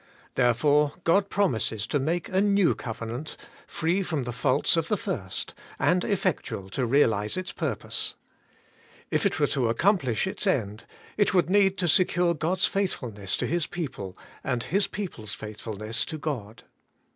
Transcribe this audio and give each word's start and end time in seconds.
Therefore 0.33 0.93
God 1.03 1.29
promises 1.29 1.85
to 1.85 1.99
make 1.99 2.27
a 2.27 2.41
New 2.41 2.73
Covenant, 2.73 3.37
free 3.67 4.01
from 4.01 4.23
the 4.23 4.31
faults 4.31 4.75
of 4.75 4.87
the 4.87 4.97
first, 4.97 5.53
and 5.77 6.03
effectual 6.03 6.69
to 6.71 6.87
realize 6.87 7.37
its 7.37 7.53
purposrf. 7.53 8.15
If 9.11 9.27
it 9.27 9.39
were 9.39 9.45
to 9.45 9.69
accomplish 9.69 10.25
its 10.25 10.47
end, 10.47 10.85
it 11.17 11.35
would 11.35 11.51
need 11.51 11.77
to 11.77 11.87
secure 11.87 12.33
God's 12.33 12.65
faithfulness 12.65 13.37
to 13.37 13.45
His 13.45 13.67
people, 13.67 14.17
and 14.43 14.63
His 14.63 14.87
people's 14.87 15.35
faithfulness 15.35 16.03
to 16.05 16.17
God. 16.17 16.63